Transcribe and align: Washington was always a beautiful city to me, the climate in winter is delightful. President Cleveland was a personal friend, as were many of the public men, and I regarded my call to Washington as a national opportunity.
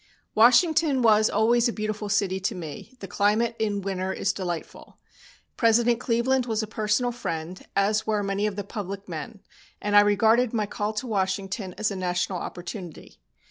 Washington 0.33 1.03
was 1.03 1.29
always 1.29 1.69
a 1.69 1.71
beautiful 1.71 2.09
city 2.09 2.39
to 2.39 2.55
me, 2.55 2.97
the 3.01 3.07
climate 3.07 3.55
in 3.59 3.81
winter 3.83 4.11
is 4.11 4.33
delightful. 4.33 4.97
President 5.57 5.99
Cleveland 5.99 6.47
was 6.47 6.63
a 6.63 6.65
personal 6.65 7.11
friend, 7.11 7.63
as 7.75 8.07
were 8.07 8.23
many 8.23 8.47
of 8.47 8.55
the 8.55 8.63
public 8.63 9.07
men, 9.07 9.41
and 9.79 9.95
I 9.95 10.01
regarded 10.01 10.53
my 10.53 10.65
call 10.65 10.93
to 10.93 11.05
Washington 11.05 11.75
as 11.77 11.91
a 11.91 11.95
national 11.95 12.39
opportunity. 12.39 13.19